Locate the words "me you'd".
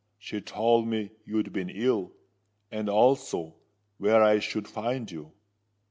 0.87-1.53